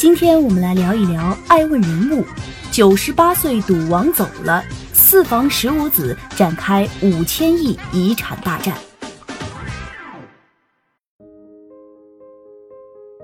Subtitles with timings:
[0.00, 2.24] 今天我们来聊一聊爱问人物，
[2.72, 4.64] 九十八岁赌王走了，
[4.94, 8.74] 四房十五子展开五千亿遗产大战。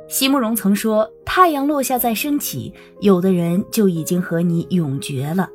[0.06, 5.48] 席慕容曾说：“太阳落下再升起，有的人就已经和你永绝了。”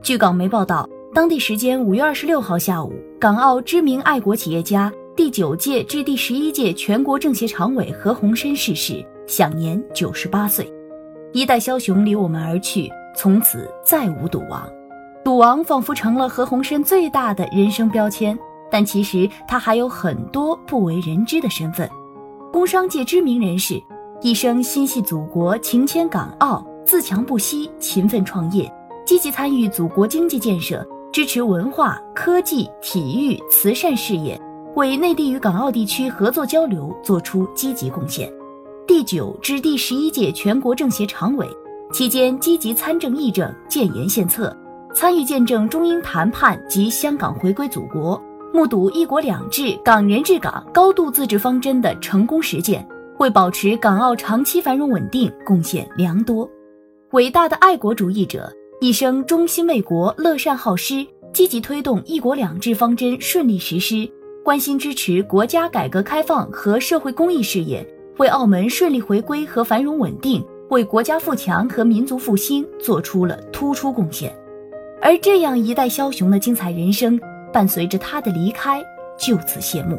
[0.00, 10.68] 据港媒报道，当地时间五月二十六号下午，港澳知名爱国企业家、第九届至第十一届全国政协常委何鸿燊逝世，享年九十八岁。
[11.32, 14.68] 一代枭雄离我们而去，从此再无赌王。
[15.24, 18.36] 赌王仿佛成了何鸿燊最大的人生标签，
[18.68, 21.88] 但其实他还有很多不为人知的身份：
[22.52, 23.80] 工商界知名人士。
[24.20, 28.68] 一生心系祖国，情牵港澳，自强不息，勤奋创业，
[29.06, 34.38] 积极参与祖国经济建设，支持文化、科技、体育、慈善事业，
[34.74, 38.28] 为内地与港澳地区合作交流做出积极贡献。
[38.90, 41.46] 第九至第十一届全国政协常委
[41.92, 44.54] 期间，积极参政议政，建言献策，
[44.92, 48.20] 参与见证中英谈判及香港回归祖国，
[48.52, 52.84] 目睹“一国两制”、“港人治港”、高度自治方针的成功实践。
[53.18, 56.50] 为保持港澳长期繁荣稳定贡献良多，
[57.12, 64.10] 伟大的爱国主义者，一生忠心为国、乐善好施，积极推动“一国两制”方针顺利实施，
[64.44, 67.86] 关心支持国家改革开放和社会公益事业，
[68.18, 74.34] 为澳门顺利回归和繁荣稳定，为国家富强和民族复兴做出了突出贡献。
[75.00, 77.18] 而这样一代枭雄的精彩人生，
[77.52, 78.82] 伴随着他的离开
[79.18, 79.98] 就此谢幕。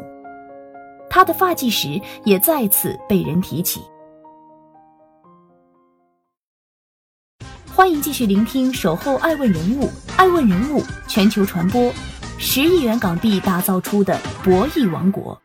[1.10, 3.80] 他的发迹史也再次被人提起。
[7.74, 9.86] 欢迎继续聆听《守候爱问人物》，
[10.16, 11.92] 爱问人物全球传播，
[12.38, 15.41] 十亿元港币打造出的博弈王国。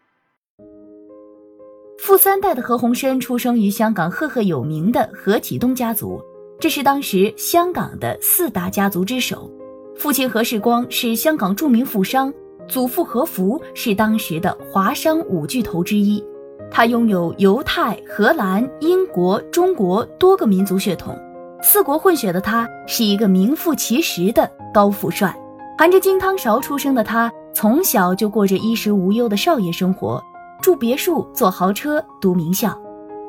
[2.07, 6.23] 富三代的何鸿燊出生于香港赫赫有名的何启东家族，
[6.57, 9.51] 这是当时香港的四大家族之首。
[9.97, 12.33] 父亲何世光是香港著名富商。
[12.65, 16.23] 祖父何福是当时的华商五巨头之一，
[16.71, 21.13] 他拥有犹太、荷兰、英国、中国多个民族血统，
[21.61, 25.37] 四国混血的他是一个名副其实的高富帅。
[25.77, 30.23] 含着金汤勺出生的他，从小就过着衣食无忧的少爷生活，
[30.61, 32.77] 住别墅、坐豪车、读名校。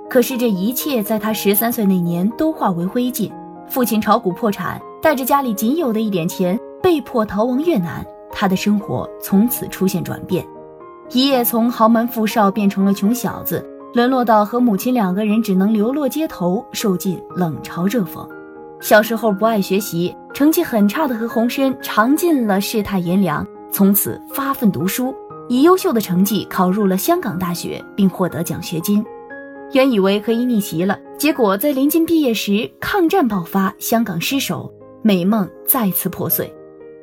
[0.09, 3.31] 可是这一切在他十三岁那年都化为灰烬，
[3.69, 8.05] 父亲炒股破产，带着家里仅有的一点钱，被迫逃亡越南。
[8.31, 10.47] 他的生活从此出现转变，
[11.11, 18.27] 一夜从豪门富少变成了穷小子，沦落到和母亲两个人只能流落街头，受尽冷嘲热讽。
[18.81, 25.12] 小时候不爱学习，成绩很差的何鸿燊尝尽了世态炎凉，从此发奋读书，
[25.49, 29.05] 以优秀的成绩考入了香港大学，并获得奖学金。
[29.73, 34.73] 原以为可以逆袭了，结果在临近毕业时，抗战爆发，香港失守，
[35.03, 36.53] 美梦再次破碎。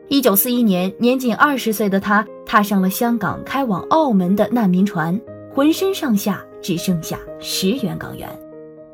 [0.08, 5.20] 一九四一年，年仅二十岁的他踏上了香港开往澳门的难民船，
[5.52, 8.30] 浑身上下只剩下十元港元。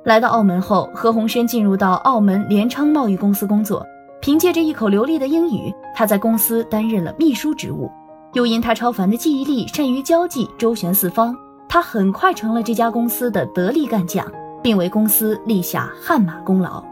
[0.06, 3.86] 来到澳门后，何鸿燊进入到澳门联昌贸易公司工作。
[4.22, 7.90] 凭借着一口流利的英语，他在公司担任了秘书职务。
[8.34, 11.36] 又因他超凡的记忆力、善于交际、周旋四方，
[11.68, 14.25] 他很快成了这家公司的得力干将，
[14.62, 16.84] 并为公司立下汗马功劳。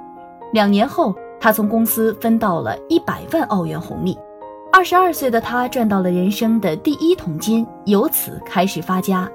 [0.53, 1.15] 两年后。
[1.41, 4.19] 他从公司分到了一百万澳元红利，
[4.73, 9.25] 二十二岁的他赚到了人生的第一桶金，由此开始发家。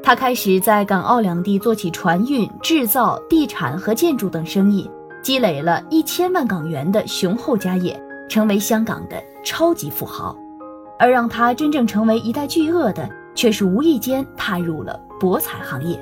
[0.00, 4.88] 他开始在港澳两地做起船运、制造、地产和建筑等生意，
[5.20, 10.38] 积累了一千万港元的雄厚家业，成为香港的超级富豪。
[10.98, 15.98] 而让他真正成为一代巨鳄的，却是无意间踏入了博彩行业。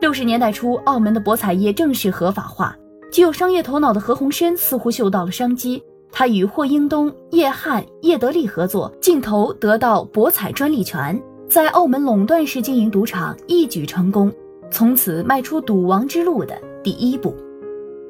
[0.00, 2.74] 六十年代初，澳门的博彩业正式合法化。
[3.12, 5.82] 具有商业头脑的何鸿燊似乎嗅到了商机，
[6.12, 14.32] 他与霍英东、叶汉、叶德利合作，竞投得到博彩专利权，在澳门垄断式经营赌场，一举成功，
[14.70, 17.34] 从此迈出赌王之路的第一步。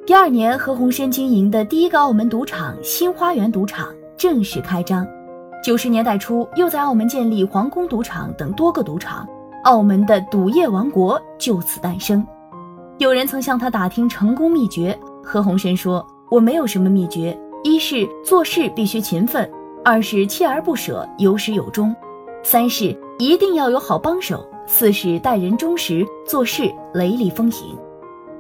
[0.07, 3.89] 第二年，何鸿燊经营的第一个澳门赌场新花园赌场
[4.19, 5.07] 正式开张。
[5.63, 9.29] 九十年代初，又在澳门建立皇宫赌场等多个赌场，
[9.65, 12.27] 澳门的赌业王国就此诞生。
[12.97, 19.51] 有人曾向他打听成功秘诀，何鸿燊说：“我没有什么秘诀，一是做事必须勤奋，
[19.85, 21.95] 二是锲而不舍，有始有终，
[22.43, 27.77] 三是一定要有好帮手，四是待人忠实，做事雷厉风行。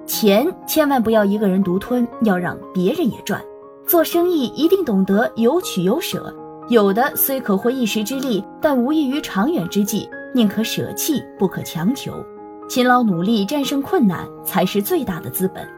[0.06, 3.43] 钱千万不要一个人独吞，要让别人也赚。
[3.87, 6.34] 做生意一定懂得有取有舍，
[6.70, 12.25] 有的虽可获一时之利，但无益于长远之计，宁可舍弃，不可强求。”
[12.70, 15.69] 勤劳努力战胜困难才是最大的资本。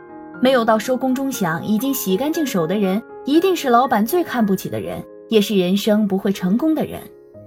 [0.42, 7.00] 没有到收工钟响已经洗干净手的人，一定是老板最看不起的人，也是人生不会成功的人。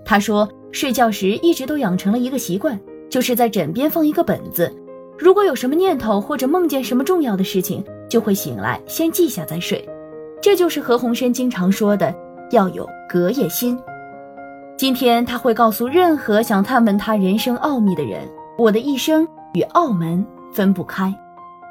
[0.03, 2.79] 他说，睡觉时一直都养成了一个习惯，
[3.11, 4.75] 就是在枕边放一个本子，
[5.19, 9.87] 如果有什么念头或者梦见什么重要的事情，就会醒来先记下再睡。
[10.41, 12.13] 这就是何鸿燊经常说的
[12.51, 13.77] 要有隔夜心。
[14.77, 18.27] 今天他会告诉任何想探问他人生奥秘的人。
[18.57, 21.13] 我的一生与澳门分不开。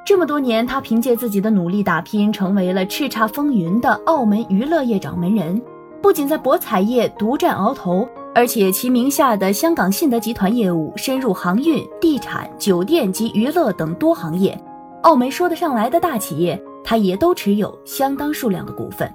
[0.05, 5.61] 这么多年，他凭借自己的努力打拼，成为了叱咤风云的澳门娱乐业掌门人。
[6.03, 14.59] 不仅在博彩业独占鳌头，而且其名下的香港信德集团业务深入航运、地产、酒店及娱乐等多行业。
[15.03, 19.11] 澳门说得上来的大企业，他也都持有相当数量的股份。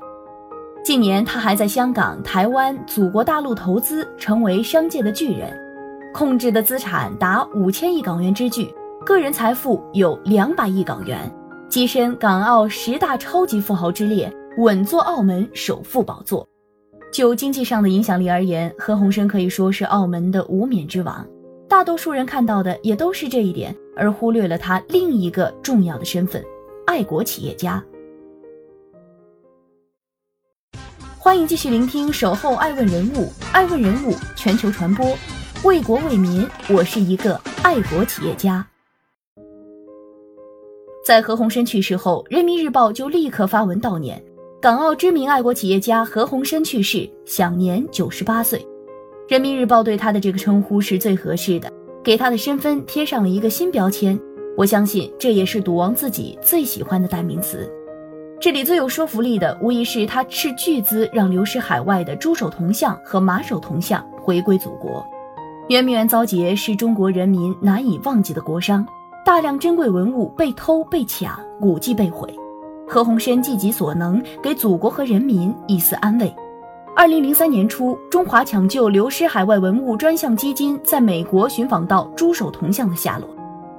[0.89, 5.55] 近年，他还在香港、台湾、祖国大陆投资，成为商界的巨人。
[6.11, 8.73] 控制的资产达五千亿港元之巨，
[9.05, 11.31] 个人财富有两百亿港元，
[11.69, 16.43] 跻身港澳十大超级富豪之列，稳坐澳门首富宝座。
[17.13, 21.23] 就经济上的影响力而言，何鸿燊可以说是澳门的无冕之王。
[21.67, 26.43] 大多数人看到的也都是这一点，而忽略了他另一个重要的身份——
[26.87, 27.79] 爱国企业家。
[31.29, 35.15] 欢迎继续聆听《守候爱问人物》，爱问人物全球传播。
[35.63, 38.65] 为国为民，我是一个爱国企业家。
[41.05, 44.19] 在何鸿燊去世后，《人民日报》就立刻发文悼念
[44.59, 48.57] 港澳知名爱国企业家何鸿燊去世，享年九十八岁。
[49.27, 51.71] 《人民日报》对他的这个称呼是最合适的，
[52.03, 54.19] 给他的身份贴上了一个新标签。
[54.57, 57.71] 我相信这也是赌王自己最喜欢的代名词。
[58.41, 65.05] 这里最有说服力的，无疑是他斥巨资让流失海外的猪首铜像和马首铜像回归祖国。
[65.67, 68.85] 圆明园遭劫是中国人民难以忘记的国殇，
[69.25, 72.33] 大量珍贵文物被偷被抢，古迹被毁。
[72.87, 76.33] 何鸿燊尽己所能，给祖国和人民一丝安慰。
[76.95, 83.27] 二零零三年初，中华抢救流失海外文物专项基金在美国寻访到猪首铜像的下落，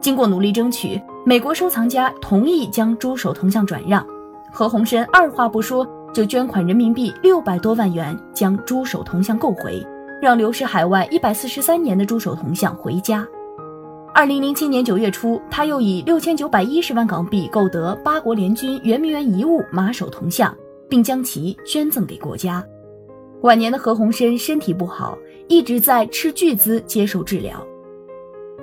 [0.03, 4.07] 经过努力争取，美国收藏家同意将猪首铜像转让。
[4.53, 9.85] 何鸿燊二话不说就捐款人民币六百多万元，将猪首铜像购回。
[10.21, 13.27] 让流失海外一百四十三年的猪首铜像回家。
[14.13, 20.55] 二零零七年九月初，他又以六千九百一十万港币购得八国联军圆明园遗物马首铜像，
[20.91, 22.63] 并将其捐赠给国家。
[23.41, 25.17] 晚年的何鸿燊身体不好，
[25.49, 27.67] 一直在斥巨资接受治疗。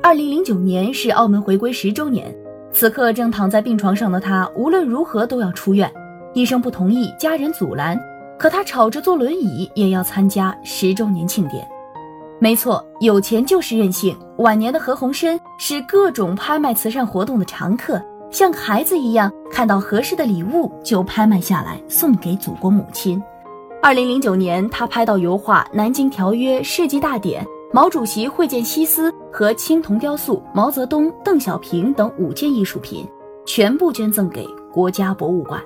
[0.03, 2.31] 二零零九年是澳门回归十周年，
[2.79, 5.91] 此刻正躺在病床上的他，无论如何都要出院，
[6.35, 7.99] 医生不同意，家人阻拦。
[8.37, 11.67] 可他吵着坐轮椅也要参加十周年庆典。
[12.39, 14.15] 没错，有钱就是任性。
[14.37, 23.19] 晚年的何鸿燊是各种拍卖慈善活动的常客，像孩子一样，看到合适的礼物就拍卖下来送给祖国母亲。
[23.81, 27.43] 二零零九年，他拍到油画《南京条约》《世纪大典》
[27.77, 33.05] 《毛主席会见西斯》和青铜雕塑毛泽东、邓小平等五件艺术品，
[33.45, 35.61] 全部捐赠给国家博物馆。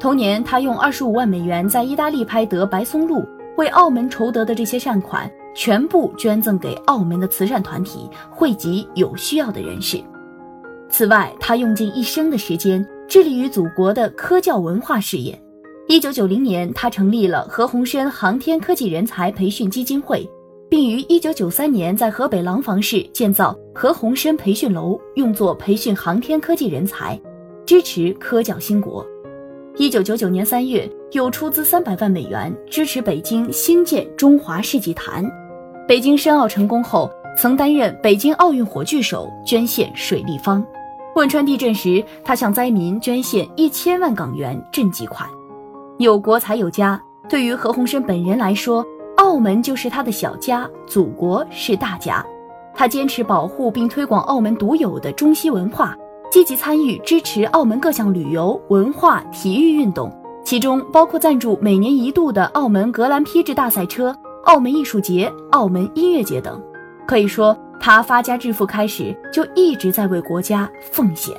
[0.00, 3.18] 同年，他用二十五万美元在意大利拍得《白松露》，
[3.58, 10.02] 为澳门筹得的这些善款全部捐赠给澳门的慈善团体，惠及有需要的人士。
[10.88, 15.40] 此外，他用尽一生的时间致力于祖国的科教文化事业。
[15.86, 20.28] 一九九零年，他成立了何鸿燊航天科技人才培训基金会，
[20.68, 27.18] 并于一九九三年在河北廊坊市建造何鸿燊培训楼，用作培训航天科技人才，
[27.64, 29.06] 支持科教兴国。
[29.76, 35.24] 一九九九年三月，又出资三百万美元支持北京兴建中华世纪坛。
[35.86, 37.08] 北京申奥成功后，
[37.38, 40.64] 曾担任北京奥运火炬手，捐献水立方。
[41.14, 45.28] 汶川地震时，他向灾民捐献一千万港元赈济款。
[45.98, 48.84] 有国才有家，对于何鸿燊本人来说，
[49.16, 52.24] 澳门就是他的小家，祖国是大家。
[52.74, 55.96] 他坚持保护并推广澳门独有的中西文化。
[56.28, 60.12] 积极参与支持澳门各项旅游、文化、体育运动，
[60.44, 66.60] 其中包括赞助每年一度的澳门格兰披治大赛车、澳门艺术节、澳门音乐节等。
[67.06, 71.34] 可以说，他发家致富开始就一直在为国家奉献。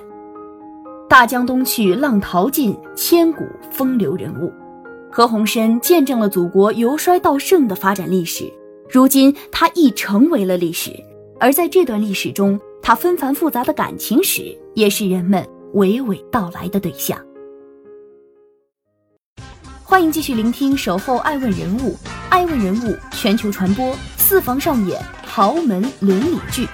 [1.07, 4.51] 大江东去，浪淘尽，千古风流人物。
[5.09, 8.51] 何鸿燊见证了祖国由衰到盛的发展历史，
[8.89, 10.91] 如今他亦成为了历史。
[11.39, 17.17] 而在这段历史中，他纷繁复杂的感情史也是人们娓娓道来的对象。
[19.83, 21.91] 欢迎继续聆听《守候爱问人物》，
[22.29, 26.67] 爱问人物全球传播，四房上演豪门伦理剧。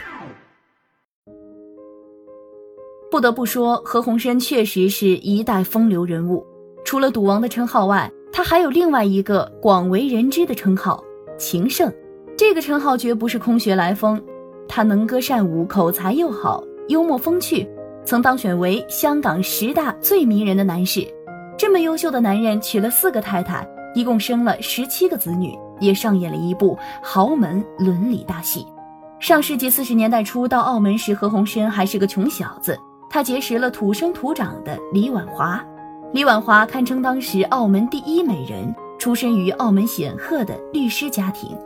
[3.11, 6.45] 不得不说，何鸿燊确实是一代风流人物。
[6.83, 11.03] 除了赌王的称号外，他还有另外一个广为人知的称号——
[11.37, 11.93] 情圣。
[12.35, 14.19] 这个称号绝不是空穴来风，
[14.67, 17.69] 他能歌善舞，口才又好，幽默风趣，
[18.03, 21.07] 曾当选为香港十大最迷人的男士。
[21.55, 28.65] 这么优秀的男人，娶了四个太太，一共生了十七个子女，也上演了一部豪门伦理大戏。
[29.19, 32.75] 上世纪四十年代初到澳门时，何鸿燊还是个穷小子。
[33.11, 35.63] 他结识了土生土长的李婉华，
[36.13, 41.58] 李婉华堪称当时澳门第一美人，出身于澳门显赫的律师家庭。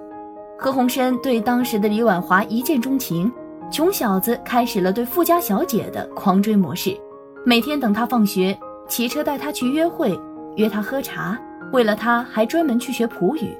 [0.57, 3.29] 何鸿燊对当时的李婉华一见钟情，
[3.69, 6.97] 穷小子开始了对富家小姐的狂追模式，
[7.45, 10.17] 每天等她放学，骑车带她去约会，
[10.55, 11.37] 约她喝茶，
[11.73, 13.53] 为了她还专门去学普语。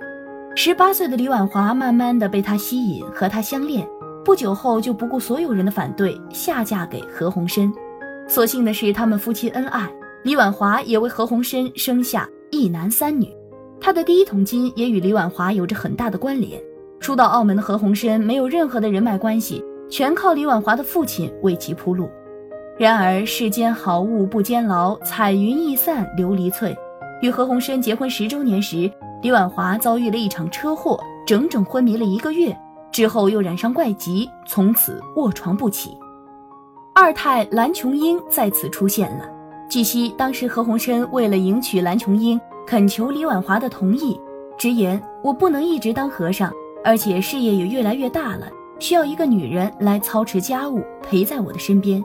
[0.55, 3.85] 十八岁的李婉华慢慢的被他吸引，和他相恋。
[4.23, 7.69] 不久后，就不顾所有人的反对，下嫁给何鸿燊。
[8.25, 9.85] 所幸的是，他们夫妻恩爱，
[10.23, 13.33] 李婉华也为何鸿燊生下一男三女。
[13.79, 16.61] 他的第一桶金也与李婉华有着很大的关联。
[16.99, 22.09] 初到澳门的何鸿燊没有任何的人脉关系，全靠李婉华的父亲为其铺路。
[22.77, 26.75] 然而世间好物不坚牢，彩云易散琉璃脆。
[27.21, 32.55] 与何鸿燊结婚十周年时，李婉华遭遇了一场车祸，整整昏迷了一个月。
[32.91, 35.95] 之后又染上怪疾，从此卧床不起。
[36.95, 39.25] 二太蓝琼英再次出现了。
[39.69, 44.17] 据悉，当时何鸿燊为了迎娶蓝琼英，恳求李婉华的同意，
[44.57, 46.49] 直言：“我不能一直当和尚，
[46.85, 48.47] 而且事业也越来越大了，
[48.79, 52.03] 需要一个女人来操持家务，陪在我的身边。”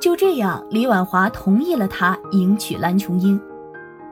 [0.00, 3.40] 就这样，李婉华同意了他迎娶蓝琼英。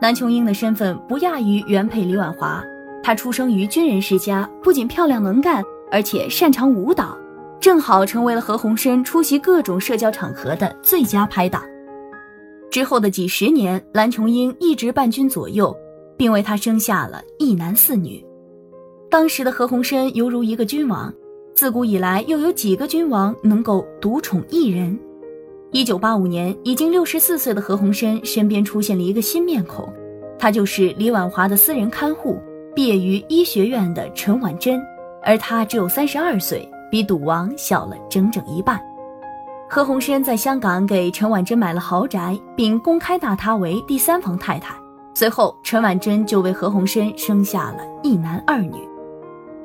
[0.01, 2.63] 蓝琼英的身份不亚于原配李婉华，
[3.03, 5.65] 她出生于军人世家，不仅漂亮能干。
[5.91, 7.17] 而且擅长舞蹈，
[7.59, 11.63] 正好成为了何鸿燊出席各种社交场合的最佳拍档。
[12.71, 15.75] 之后的几十年，蓝琼缨一直伴君左右，
[16.17, 18.25] 并为他生下了一男四女。
[19.11, 21.13] 当时的何鸿燊犹如一个君王，
[21.55, 24.99] 自古以来又有几个君王能够独宠一人？
[25.73, 29.91] 一九八五年，已经六十四岁的何鸿燊身边出现了一个新面孔，
[30.39, 32.39] 他就是李婉华的私人看护，
[32.75, 34.81] 毕业于医学院的陈婉珍。
[35.23, 38.81] 而他只有三十二岁，比赌王小了整整一半。
[39.71, 44.75] 何鸿燊在香港给陈婉珍买了豪宅，并公开纳她为第三房太太。
[45.15, 48.77] 随后，陈婉珍就为何鸿燊生下了一男二女。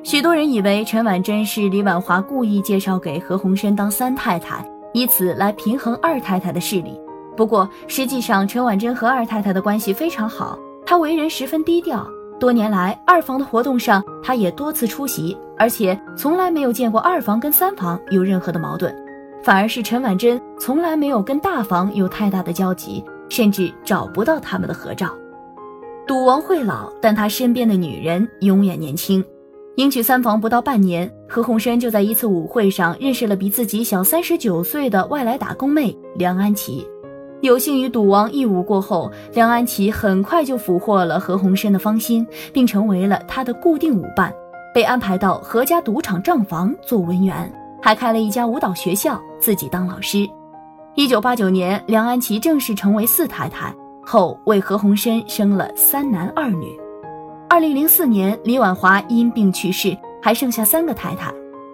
[0.03, 7.00] 许多人以为陈婉珍是李婉华故意介绍给何鸿燊当三太太，以此来平衡二太太的势力。
[7.38, 12.05] 不过，实际上陈婉珍和二太太的关系非常好，她为人十分低调。
[12.41, 18.93] 多年来，二房的活动上，她也多次出席，而且从来没有见过二房跟三房有任何的矛盾，
[19.43, 25.09] 反而是陈婉珍从来没有跟大房有太大的交集，甚至找不到他们的合照。
[26.07, 29.23] 赌王会老，但他身边的女人永远年轻。
[29.75, 36.88] 迎娶三房不到半年，何鸿燊就在一次舞会上认识了比自己小三十九岁的外来打工妹梁安琪。
[37.41, 44.33] 有幸与赌王一舞过后，梁安琪很快就俘获了何鸿燊的芳心，并成为了他的固定舞伴，
[44.73, 50.25] 被安排到何家赌场账房做文员，还开了一家舞蹈学校，自己当老师。
[50.95, 56.79] 一九八九年，梁安琪正式成为四太太后，为何鸿燊生了三男二女。
[57.50, 61.29] 二零零四年，李婉华因病去世，还剩下三个太太。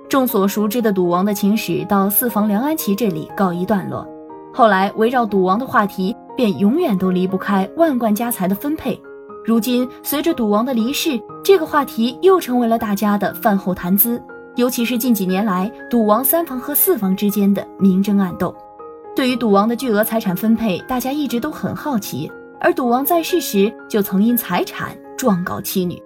[0.09, 4.03] 众所熟知的赌王的情史到四房梁安琪这里告一段落。
[4.51, 8.99] 后来，围绕赌王的话题便永远都离不开万贯家财的分配。
[9.45, 14.19] 如今，随着赌王的离世，这个话题又成为了大家的饭后谈资。
[14.59, 18.53] 尤其是近几年来，赌王三房和四房之间的明争暗斗。
[19.15, 22.29] 对于赌王的巨额财产分配，大家一直都很好奇。
[22.59, 25.97] 而赌王在世时，就曾因财产状告妻女。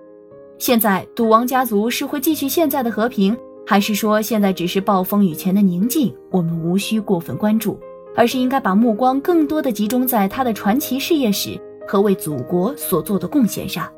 [0.59, 6.15] 现在，赌王家族是会继续现在的和平，还是说现在只是暴风雨前的宁静？
[6.29, 7.79] 我们无需过分关注。
[8.15, 13.91] 而是应该把目光更多的集中在他的传奇事业史和为祖国所做的贡献上。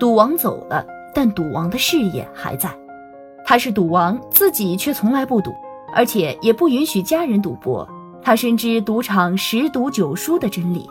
[0.00, 2.76] 赌王走了，但赌王的事业还在。
[3.50, 5.52] 他是赌王，自己却从来不赌，
[5.92, 7.84] 而且也不允许家人赌博。
[8.22, 10.88] 他深知赌场十赌九输的真理。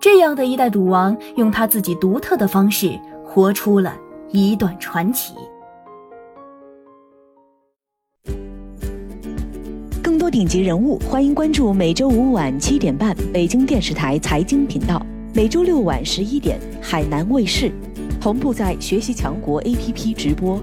[0.00, 3.96] 这样的一代赌王，用他自己独特的方式，活出了
[4.30, 5.34] 一段传奇。
[10.00, 17.72] 更多顶级人物，欢迎关注每周五晚七点半北京电视台财经频道，每周六晚十一点海南卫视，
[18.20, 20.62] 同步在学习强国 APP 直播。